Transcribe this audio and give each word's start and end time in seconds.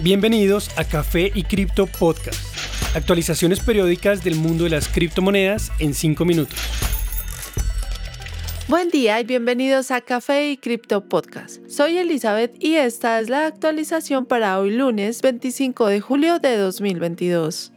Bienvenidos 0.00 0.70
a 0.78 0.84
Café 0.84 1.30
y 1.34 1.44
Cripto 1.44 1.86
Podcast. 1.86 2.40
Actualizaciones 2.96 3.60
periódicas 3.60 4.24
del 4.24 4.34
mundo 4.36 4.64
de 4.64 4.70
las 4.70 4.88
criptomonedas 4.88 5.70
en 5.78 5.92
5 5.92 6.24
minutos. 6.24 6.58
Buen 8.68 8.88
día 8.88 9.20
y 9.20 9.24
bienvenidos 9.24 9.90
a 9.90 10.00
Café 10.00 10.50
y 10.50 10.56
Cripto 10.56 11.06
Podcast. 11.08 11.68
Soy 11.68 11.98
Elizabeth 11.98 12.56
y 12.58 12.76
esta 12.76 13.20
es 13.20 13.28
la 13.28 13.46
actualización 13.46 14.24
para 14.24 14.58
hoy 14.58 14.70
lunes 14.70 15.20
25 15.20 15.86
de 15.86 16.00
julio 16.00 16.38
de 16.38 16.56
2022. 16.56 17.72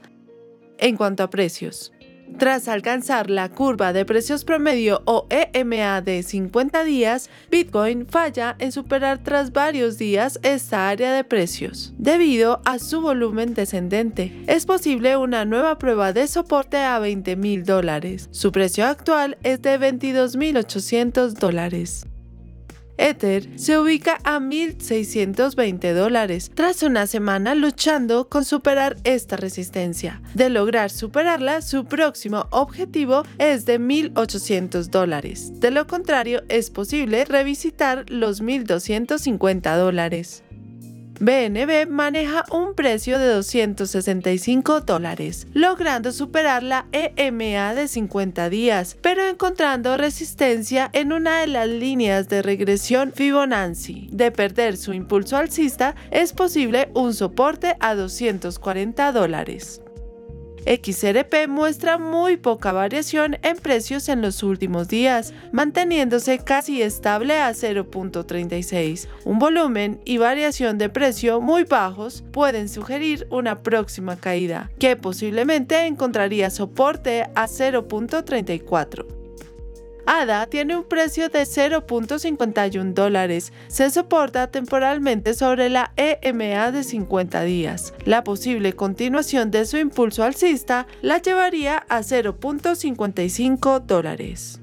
En 0.77 0.95
cuanto 0.95 1.21
a 1.21 1.29
precios, 1.29 1.91
tras 2.37 2.67
alcanzar 2.67 3.29
la 3.29 3.49
curva 3.49 3.93
de 3.93 4.05
precios 4.05 4.43
promedio 4.43 5.01
o 5.05 5.27
EMA 5.29 6.01
de 6.01 6.23
50 6.23 6.83
días, 6.83 7.29
Bitcoin 7.49 8.07
falla 8.07 8.55
en 8.59 8.71
superar 8.71 9.19
tras 9.23 9.51
varios 9.53 9.97
días 9.97 10.39
esta 10.43 10.89
área 10.89 11.13
de 11.13 11.23
precios. 11.23 11.93
Debido 11.97 12.61
a 12.65 12.79
su 12.79 13.01
volumen 13.01 13.53
descendente, 13.53 14.31
es 14.47 14.65
posible 14.65 15.17
una 15.17 15.45
nueva 15.45 15.77
prueba 15.77 16.13
de 16.13 16.27
soporte 16.27 16.77
a 16.77 16.99
20 16.99 17.35
mil 17.35 17.63
dólares. 17.63 18.27
Su 18.31 18.51
precio 18.51 18.85
actual 18.85 19.37
es 19.43 19.61
de 19.61 19.79
22.800 19.79 21.33
dólares. 21.33 22.05
Ether 22.97 23.49
se 23.57 23.77
ubica 23.77 24.19
a 24.23 24.39
1.620 24.39 25.93
dólares 25.93 26.51
tras 26.53 26.83
una 26.83 27.07
semana 27.07 27.55
luchando 27.55 28.29
con 28.29 28.45
superar 28.45 28.97
esta 29.03 29.35
resistencia. 29.35 30.21
De 30.33 30.49
lograr 30.49 30.89
superarla, 30.89 31.61
su 31.61 31.85
próximo 31.85 32.47
objetivo 32.51 33.23
es 33.37 33.65
de 33.65 33.79
1.800 33.79 34.85
dólares. 34.89 35.59
De 35.59 35.71
lo 35.71 35.87
contrario, 35.87 36.43
es 36.47 36.69
posible 36.69 37.25
revisitar 37.25 38.09
los 38.09 38.41
1.250 38.41 39.77
dólares. 39.77 40.44
BNB 41.19 41.87
maneja 41.89 42.43
un 42.51 42.75
precio 42.75 43.17
de 43.17 43.27
265 43.27 44.81
dólares, 44.81 45.47
logrando 45.53 46.11
superar 46.11 46.61
la 46.61 46.87
EMA 46.91 47.73
de 47.73 47.87
50 47.87 48.49
días, 48.49 48.97
pero 49.01 49.25
encontrando 49.25 49.95
resistencia 49.97 50.89
en 50.93 51.13
una 51.13 51.41
de 51.41 51.47
las 51.47 51.69
líneas 51.69 52.27
de 52.27 52.41
regresión 52.41 53.13
Fibonacci. 53.13 54.09
De 54.11 54.31
perder 54.31 54.77
su 54.77 54.93
impulso 54.93 55.37
alcista, 55.37 55.95
es 56.11 56.33
posible 56.33 56.89
un 56.93 57.13
soporte 57.13 57.77
a 57.79 57.95
240 57.95 59.11
dólares. 59.11 59.81
XRP 60.65 61.47
muestra 61.47 61.97
muy 61.97 62.37
poca 62.37 62.71
variación 62.71 63.37
en 63.43 63.57
precios 63.57 64.09
en 64.09 64.21
los 64.21 64.41
últimos 64.41 64.87
días, 64.87 65.33
manteniéndose 65.51 66.39
casi 66.39 66.81
estable 66.81 67.39
a 67.39 67.51
0.36. 67.51 69.07
Un 69.25 69.37
volumen 69.39 70.01
y 70.05 70.17
variación 70.17 70.77
de 70.77 70.89
precio 70.89 71.39
muy 71.39 71.63
bajos 71.63 72.23
pueden 72.31 72.67
sugerir 72.67 73.27
una 73.29 73.61
próxima 73.61 74.15
caída, 74.15 74.71
que 74.79 74.95
posiblemente 74.95 75.85
encontraría 75.85 76.49
soporte 76.49 77.29
a 77.35 77.47
0.34. 77.47 79.24
ADA 80.05 80.47
tiene 80.47 80.75
un 80.75 80.83
precio 80.83 81.29
de 81.29 81.43
0.51 81.43 82.93
dólares. 82.93 83.53
Se 83.67 83.89
soporta 83.89 84.47
temporalmente 84.47 85.33
sobre 85.33 85.69
la 85.69 85.91
EMA 85.95 86.71
de 86.71 86.83
50 86.83 87.43
días. 87.43 87.93
La 88.05 88.23
posible 88.23 88.73
continuación 88.73 89.51
de 89.51 89.65
su 89.65 89.77
impulso 89.77 90.23
alcista 90.23 90.87
la 91.01 91.19
llevaría 91.19 91.85
a 91.89 91.99
0.55 91.99 93.81
dólares. 93.81 94.59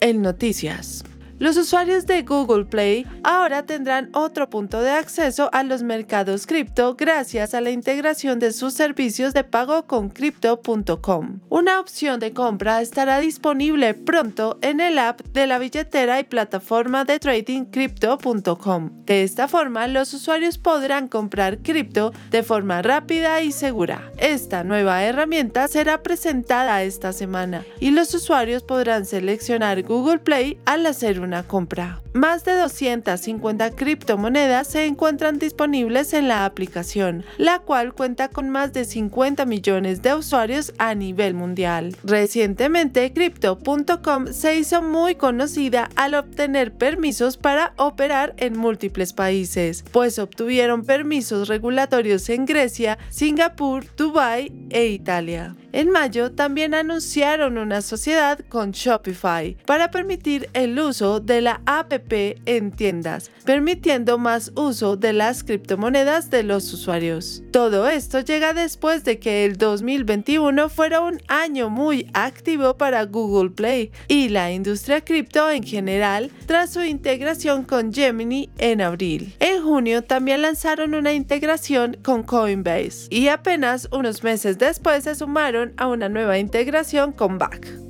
En 0.00 0.22
noticias. 0.22 1.04
Los 1.38 1.58
usuarios 1.58 2.06
de 2.06 2.22
Google 2.22 2.64
Play 2.64 3.06
ahora 3.22 3.64
tendrán 3.64 4.08
otro 4.14 4.48
punto 4.48 4.80
de 4.80 4.90
acceso 4.90 5.50
a 5.52 5.64
los 5.64 5.82
mercados 5.82 6.46
cripto 6.46 6.94
gracias 6.94 7.52
a 7.52 7.60
la 7.60 7.70
integración 7.70 8.38
de 8.38 8.52
sus 8.52 8.72
servicios 8.72 9.34
de 9.34 9.44
pago 9.44 9.86
con 9.86 10.08
crypto.com. 10.08 11.40
Una 11.50 11.78
opción 11.78 12.20
de 12.20 12.32
compra 12.32 12.80
estará 12.80 13.18
disponible 13.18 13.92
pronto 13.92 14.58
en 14.62 14.80
el 14.80 14.98
app 14.98 15.20
de 15.34 15.46
la 15.46 15.58
billetera 15.58 16.18
y 16.20 16.24
plataforma 16.24 17.04
de 17.04 17.18
trading 17.18 17.66
crypto.com. 17.66 19.04
De 19.04 19.22
esta 19.22 19.46
forma, 19.46 19.88
los 19.88 20.14
usuarios 20.14 20.56
podrán 20.56 21.06
comprar 21.06 21.58
cripto 21.58 22.12
de 22.30 22.42
forma 22.42 22.80
rápida 22.80 23.42
y 23.42 23.52
segura. 23.52 24.10
Esta 24.16 24.64
nueva 24.64 25.04
herramienta 25.04 25.68
será 25.68 26.02
presentada 26.02 26.82
esta 26.82 27.12
semana 27.12 27.62
y 27.78 27.90
los 27.90 28.14
usuarios 28.14 28.62
podrán 28.62 29.04
seleccionar 29.04 29.82
Google 29.82 30.18
Play 30.18 30.58
al 30.64 30.86
hacer 30.86 31.20
un 31.20 31.25
una 31.26 31.42
compra. 31.42 32.00
Más 32.16 32.44
de 32.44 32.54
250 32.54 33.72
criptomonedas 33.72 34.68
se 34.68 34.86
encuentran 34.86 35.38
disponibles 35.38 36.14
en 36.14 36.28
la 36.28 36.46
aplicación, 36.46 37.26
la 37.36 37.58
cual 37.58 37.92
cuenta 37.92 38.28
con 38.28 38.48
más 38.48 38.72
de 38.72 38.86
50 38.86 39.44
millones 39.44 40.00
de 40.00 40.14
usuarios 40.14 40.72
a 40.78 40.94
nivel 40.94 41.34
mundial. 41.34 41.94
Recientemente, 42.04 43.12
Crypto.com 43.12 44.28
se 44.28 44.56
hizo 44.56 44.80
muy 44.80 45.16
conocida 45.16 45.90
al 45.94 46.14
obtener 46.14 46.72
permisos 46.72 47.36
para 47.36 47.74
operar 47.76 48.32
en 48.38 48.56
múltiples 48.56 49.12
países, 49.12 49.84
pues 49.92 50.18
obtuvieron 50.18 50.86
permisos 50.86 51.48
regulatorios 51.48 52.30
en 52.30 52.46
Grecia, 52.46 52.96
Singapur, 53.10 53.84
Dubái 53.94 54.68
e 54.70 54.86
Italia. 54.86 55.54
En 55.72 55.90
mayo 55.90 56.32
también 56.32 56.72
anunciaron 56.72 57.58
una 57.58 57.82
sociedad 57.82 58.38
con 58.48 58.70
Shopify 58.70 59.58
para 59.66 59.90
permitir 59.90 60.48
el 60.54 60.78
uso 60.78 61.20
de 61.20 61.42
la 61.42 61.60
APP 61.66 62.05
en 62.08 62.70
tiendas, 62.70 63.30
permitiendo 63.44 64.18
más 64.18 64.52
uso 64.54 64.96
de 64.96 65.12
las 65.12 65.44
criptomonedas 65.44 66.30
de 66.30 66.42
los 66.42 66.72
usuarios. 66.72 67.42
Todo 67.50 67.88
esto 67.88 68.20
llega 68.20 68.52
después 68.52 69.04
de 69.04 69.18
que 69.18 69.44
el 69.44 69.56
2021 69.56 70.68
fuera 70.68 71.00
un 71.00 71.20
año 71.28 71.70
muy 71.70 72.08
activo 72.14 72.76
para 72.76 73.04
Google 73.04 73.50
Play 73.50 73.90
y 74.08 74.28
la 74.28 74.52
industria 74.52 75.02
cripto 75.02 75.50
en 75.50 75.62
general 75.62 76.30
tras 76.46 76.70
su 76.72 76.82
integración 76.82 77.64
con 77.64 77.92
Gemini 77.92 78.50
en 78.58 78.80
abril. 78.80 79.34
En 79.40 79.62
junio 79.62 80.02
también 80.02 80.42
lanzaron 80.42 80.94
una 80.94 81.12
integración 81.12 81.96
con 82.02 82.22
Coinbase 82.22 83.08
y 83.10 83.28
apenas 83.28 83.88
unos 83.92 84.22
meses 84.22 84.58
después 84.58 85.04
se 85.04 85.14
sumaron 85.14 85.72
a 85.76 85.88
una 85.88 86.08
nueva 86.08 86.38
integración 86.38 87.12
con 87.12 87.38
BAC. 87.38 87.85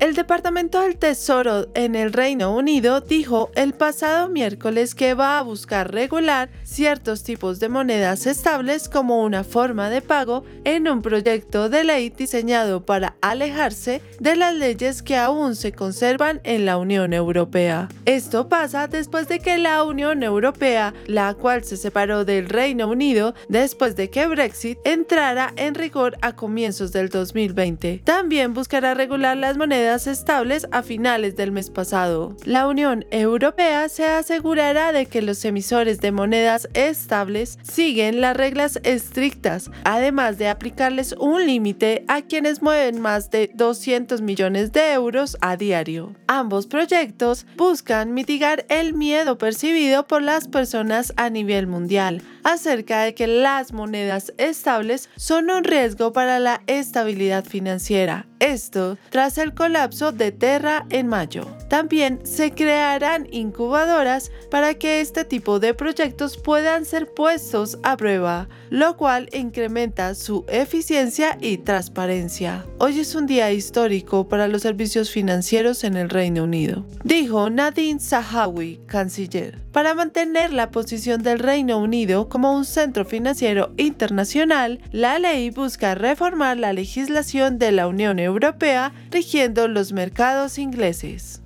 El 0.00 0.14
Departamento 0.14 0.80
del 0.80 0.96
Tesoro 0.96 1.68
en 1.74 1.94
el 1.94 2.14
Reino 2.14 2.56
Unido 2.56 3.02
dijo 3.02 3.50
el 3.54 3.74
pasado 3.74 4.30
miércoles 4.30 4.94
que 4.94 5.12
va 5.12 5.38
a 5.38 5.42
buscar 5.42 5.92
regular 5.92 6.48
ciertos 6.62 7.22
tipos 7.22 7.60
de 7.60 7.68
monedas 7.68 8.26
estables 8.26 8.88
como 8.88 9.22
una 9.22 9.44
forma 9.44 9.90
de 9.90 10.00
pago 10.00 10.42
en 10.64 10.88
un 10.88 11.02
proyecto 11.02 11.68
de 11.68 11.84
ley 11.84 12.08
diseñado 12.08 12.86
para 12.86 13.14
alejarse 13.20 14.00
de 14.18 14.36
las 14.36 14.54
leyes 14.54 15.02
que 15.02 15.18
aún 15.18 15.54
se 15.54 15.72
conservan 15.72 16.40
en 16.44 16.64
la 16.64 16.78
Unión 16.78 17.12
Europea. 17.12 17.90
Esto 18.06 18.48
pasa 18.48 18.88
después 18.88 19.28
de 19.28 19.40
que 19.40 19.58
la 19.58 19.84
Unión 19.84 20.22
Europea, 20.22 20.94
la 21.08 21.34
cual 21.34 21.62
se 21.62 21.76
separó 21.76 22.24
del 22.24 22.48
Reino 22.48 22.88
Unido 22.88 23.34
después 23.50 23.96
de 23.96 24.08
que 24.08 24.26
Brexit 24.26 24.78
entrara 24.84 25.52
en 25.56 25.74
rigor 25.74 26.16
a 26.22 26.34
comienzos 26.34 26.90
del 26.90 27.10
2020, 27.10 28.00
también 28.02 28.54
buscará 28.54 28.94
regular 28.94 29.36
las 29.36 29.58
monedas 29.58 29.89
estables 29.90 30.66
a 30.70 30.82
finales 30.82 31.36
del 31.36 31.52
mes 31.52 31.68
pasado. 31.68 32.36
La 32.44 32.68
Unión 32.68 33.04
Europea 33.10 33.88
se 33.88 34.06
asegurará 34.06 34.92
de 34.92 35.06
que 35.06 35.20
los 35.20 35.44
emisores 35.44 36.00
de 36.00 36.12
monedas 36.12 36.68
estables 36.74 37.58
siguen 37.62 38.20
las 38.20 38.36
reglas 38.36 38.78
estrictas, 38.84 39.70
además 39.84 40.38
de 40.38 40.48
aplicarles 40.48 41.14
un 41.18 41.44
límite 41.44 42.04
a 42.06 42.22
quienes 42.22 42.62
mueven 42.62 43.00
más 43.00 43.30
de 43.30 43.50
200 43.54 44.20
millones 44.20 44.72
de 44.72 44.92
euros 44.92 45.36
a 45.40 45.56
diario. 45.56 46.14
Ambos 46.28 46.66
proyectos 46.66 47.46
buscan 47.56 48.14
mitigar 48.14 48.64
el 48.68 48.94
miedo 48.94 49.38
percibido 49.38 50.06
por 50.06 50.22
las 50.22 50.46
personas 50.46 51.12
a 51.16 51.30
nivel 51.30 51.66
mundial 51.66 52.22
acerca 52.44 53.02
de 53.02 53.14
que 53.14 53.26
las 53.26 53.72
monedas 53.72 54.32
estables 54.38 55.08
son 55.16 55.50
un 55.50 55.64
riesgo 55.64 56.12
para 56.12 56.38
la 56.38 56.62
estabilidad 56.66 57.44
financiera. 57.44 58.26
Esto 58.38 58.96
tras 59.10 59.36
el 59.36 59.52
colapso 59.52 59.79
de 59.80 60.30
Terra 60.30 60.84
en 60.90 61.06
mayo. 61.06 61.46
También 61.70 62.20
se 62.24 62.50
crearán 62.50 63.26
incubadoras 63.30 64.30
para 64.50 64.74
que 64.74 65.00
este 65.00 65.24
tipo 65.24 65.58
de 65.58 65.72
proyectos 65.72 66.36
puedan 66.36 66.84
ser 66.84 67.06
puestos 67.06 67.78
a 67.82 67.96
prueba, 67.96 68.48
lo 68.68 68.98
cual 68.98 69.30
incrementa 69.32 70.14
su 70.14 70.44
eficiencia 70.48 71.38
y 71.40 71.58
transparencia. 71.58 72.66
Hoy 72.78 73.00
es 73.00 73.14
un 73.14 73.26
día 73.26 73.52
histórico 73.52 74.28
para 74.28 74.48
los 74.48 74.60
servicios 74.62 75.10
financieros 75.10 75.82
en 75.84 75.96
el 75.96 76.10
Reino 76.10 76.44
Unido, 76.44 76.84
dijo 77.02 77.48
Nadine 77.48 78.00
Zahawi, 78.00 78.80
canciller. 78.86 79.58
Para 79.72 79.94
mantener 79.94 80.52
la 80.52 80.72
posición 80.72 81.22
del 81.22 81.38
Reino 81.38 81.78
Unido 81.78 82.28
como 82.28 82.52
un 82.52 82.64
centro 82.64 83.04
financiero 83.04 83.72
internacional, 83.76 84.80
la 84.90 85.18
ley 85.20 85.50
busca 85.50 85.94
reformar 85.94 86.56
la 86.56 86.72
legislación 86.72 87.58
de 87.58 87.70
la 87.70 87.86
Unión 87.86 88.18
Europea 88.18 88.92
rigiendo 89.12 89.68
los 89.74 89.92
mercados 89.92 90.58
ingleses. 90.58 91.42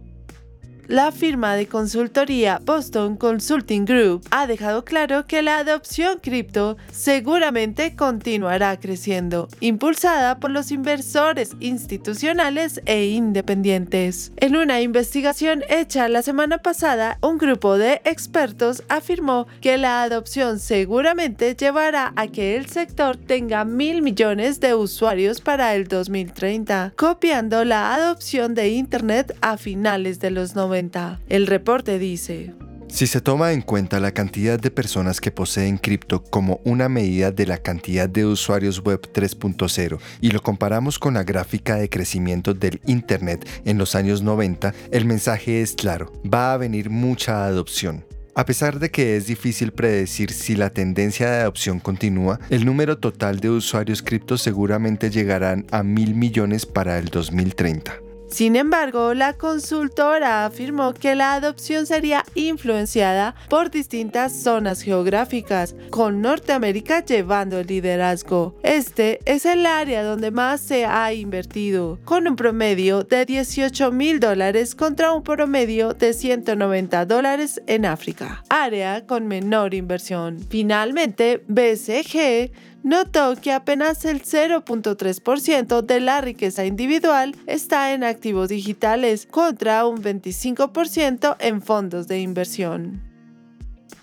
La 0.88 1.12
firma 1.12 1.54
de 1.56 1.66
consultoría 1.66 2.60
Boston 2.62 3.16
Consulting 3.16 3.84
Group 3.84 4.26
ha 4.30 4.46
dejado 4.46 4.84
claro 4.84 5.26
que 5.26 5.42
la 5.42 5.58
adopción 5.58 6.18
cripto 6.20 6.76
seguramente 6.92 7.96
continuará 7.96 8.78
creciendo, 8.78 9.48
impulsada 9.60 10.38
por 10.40 10.50
los 10.50 10.70
inversores 10.70 11.52
institucionales 11.60 12.80
e 12.86 13.06
independientes. 13.06 14.32
En 14.36 14.56
una 14.56 14.80
investigación 14.80 15.62
hecha 15.68 16.08
la 16.08 16.22
semana 16.22 16.58
pasada, 16.58 17.18
un 17.22 17.38
grupo 17.38 17.78
de 17.78 18.00
expertos 18.04 18.82
afirmó 18.88 19.46
que 19.60 19.78
la 19.78 20.02
adopción 20.02 20.58
seguramente 20.58 21.54
llevará 21.54 22.12
a 22.16 22.26
que 22.26 22.56
el 22.56 22.66
sector 22.66 23.16
tenga 23.16 23.64
mil 23.64 24.02
millones 24.02 24.60
de 24.60 24.74
usuarios 24.74 25.40
para 25.40 25.74
el 25.74 25.88
2030, 25.88 26.92
copiando 26.96 27.64
la 27.64 27.94
adopción 27.94 28.54
de 28.54 28.68
Internet 28.70 29.36
a 29.40 29.56
finales 29.56 30.20
de 30.20 30.30
los 30.30 30.54
90. 30.74 31.20
El 31.28 31.46
reporte 31.46 32.00
dice, 32.00 32.52
si 32.88 33.06
se 33.06 33.20
toma 33.20 33.52
en 33.52 33.62
cuenta 33.62 34.00
la 34.00 34.12
cantidad 34.12 34.58
de 34.58 34.72
personas 34.72 35.20
que 35.20 35.30
poseen 35.30 35.78
cripto 35.78 36.22
como 36.24 36.60
una 36.64 36.88
medida 36.88 37.30
de 37.30 37.46
la 37.46 37.58
cantidad 37.58 38.08
de 38.08 38.26
usuarios 38.26 38.82
web 38.82 39.00
3.0 39.12 39.98
y 40.20 40.30
lo 40.30 40.42
comparamos 40.42 40.98
con 40.98 41.14
la 41.14 41.22
gráfica 41.22 41.76
de 41.76 41.88
crecimiento 41.88 42.54
del 42.54 42.80
Internet 42.86 43.48
en 43.64 43.78
los 43.78 43.94
años 43.94 44.22
90, 44.22 44.74
el 44.90 45.04
mensaje 45.04 45.62
es 45.62 45.74
claro, 45.74 46.12
va 46.22 46.52
a 46.52 46.56
venir 46.56 46.90
mucha 46.90 47.46
adopción. 47.46 48.04
A 48.34 48.44
pesar 48.44 48.80
de 48.80 48.90
que 48.90 49.16
es 49.16 49.28
difícil 49.28 49.70
predecir 49.70 50.32
si 50.32 50.56
la 50.56 50.70
tendencia 50.70 51.30
de 51.30 51.42
adopción 51.42 51.78
continúa, 51.78 52.40
el 52.50 52.64
número 52.64 52.98
total 52.98 53.38
de 53.38 53.50
usuarios 53.50 54.02
cripto 54.02 54.38
seguramente 54.38 55.10
llegarán 55.10 55.66
a 55.70 55.84
mil 55.84 56.16
millones 56.16 56.66
para 56.66 56.98
el 56.98 57.10
2030. 57.10 58.03
Sin 58.34 58.56
embargo, 58.56 59.14
la 59.14 59.34
consultora 59.34 60.44
afirmó 60.44 60.92
que 60.92 61.14
la 61.14 61.34
adopción 61.34 61.86
sería 61.86 62.24
influenciada 62.34 63.36
por 63.48 63.70
distintas 63.70 64.32
zonas 64.32 64.82
geográficas, 64.82 65.76
con 65.90 66.20
Norteamérica 66.20 67.04
llevando 67.04 67.60
el 67.60 67.68
liderazgo. 67.68 68.56
Este 68.64 69.20
es 69.24 69.46
el 69.46 69.64
área 69.66 70.02
donde 70.02 70.32
más 70.32 70.60
se 70.60 70.84
ha 70.84 71.12
invertido, 71.12 72.00
con 72.04 72.26
un 72.26 72.34
promedio 72.34 73.04
de 73.04 73.24
18 73.24 73.92
mil 73.92 74.18
dólares 74.18 74.74
contra 74.74 75.12
un 75.12 75.22
promedio 75.22 75.94
de 75.94 76.12
190 76.12 77.06
dólares 77.06 77.62
en 77.68 77.86
África, 77.86 78.42
área 78.48 79.06
con 79.06 79.28
menor 79.28 79.74
inversión. 79.74 80.44
Finalmente, 80.50 81.44
BCG 81.46 82.50
notó 82.84 83.34
que 83.34 83.50
apenas 83.50 84.04
el 84.04 84.22
0.3% 84.22 85.82
de 85.82 86.00
la 86.00 86.20
riqueza 86.20 86.64
individual 86.64 87.34
está 87.46 87.92
en 87.92 88.04
activos 88.04 88.50
digitales 88.50 89.26
contra 89.28 89.84
un 89.86 90.00
25% 90.00 91.36
en 91.40 91.62
fondos 91.62 92.06
de 92.06 92.20
inversión. 92.20 93.02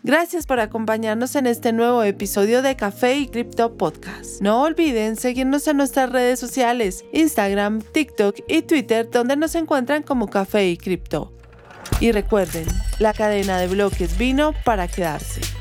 Gracias 0.03 0.47
por 0.47 0.59
acompañarnos 0.59 1.35
en 1.35 1.45
este 1.45 1.73
nuevo 1.73 2.01
episodio 2.01 2.63
de 2.63 2.75
Café 2.75 3.17
y 3.17 3.27
Cripto 3.27 3.77
Podcast. 3.77 4.41
No 4.41 4.63
olviden 4.63 5.15
seguirnos 5.15 5.67
en 5.67 5.77
nuestras 5.77 6.11
redes 6.11 6.39
sociales, 6.39 7.05
Instagram, 7.13 7.81
TikTok 7.81 8.37
y 8.47 8.63
Twitter, 8.63 9.07
donde 9.11 9.35
nos 9.35 9.53
encuentran 9.53 10.01
como 10.01 10.27
Café 10.27 10.67
y 10.67 10.77
Cripto. 10.77 11.31
Y 11.99 12.11
recuerden, 12.13 12.65
la 12.97 13.13
cadena 13.13 13.59
de 13.59 13.67
bloques 13.67 14.17
vino 14.17 14.53
para 14.65 14.87
quedarse. 14.87 15.60